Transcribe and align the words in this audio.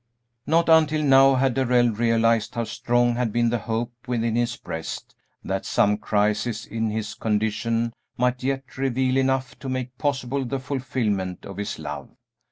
Not 0.47 0.67
until 0.67 1.03
now 1.03 1.35
had 1.35 1.53
Darrell 1.53 1.89
realized 1.91 2.55
how 2.55 2.63
strong 2.63 3.13
had 3.17 3.31
been 3.31 3.51
the 3.51 3.59
hope 3.59 3.93
within 4.07 4.35
his 4.35 4.55
breast 4.55 5.13
that 5.43 5.63
some 5.63 5.95
crisis 5.97 6.65
in 6.65 6.89
his 6.89 7.13
condition 7.13 7.93
might 8.17 8.41
yet 8.41 8.79
reveal 8.79 9.15
enough 9.17 9.59
to 9.59 9.69
make 9.69 9.95
possible 9.99 10.43
the 10.43 10.57
fulfilment 10.59 11.45
of 11.45 11.57
his 11.57 11.77
love. 11.77 12.09